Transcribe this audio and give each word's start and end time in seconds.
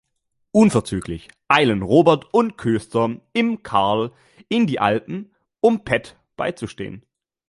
Unverzüglich 0.51 1.29
eilen 1.47 1.83
Robert 1.83 2.25
und 2.33 2.57
Köster 2.57 3.17
im 3.33 3.61
"Karl" 3.61 4.11
in 4.49 4.65
die 4.65 4.79
Alpen, 4.79 5.31
um 5.59 5.83
Pat 5.85 6.17
beizustehen. 6.37 7.05